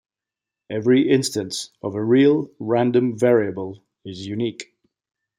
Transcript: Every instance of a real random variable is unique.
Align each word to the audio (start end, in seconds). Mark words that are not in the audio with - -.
Every 0.67 1.07
instance 1.07 1.69
of 1.83 1.93
a 1.93 2.03
real 2.03 2.49
random 2.57 3.15
variable 3.19 3.83
is 4.03 4.25
unique. 4.25 4.73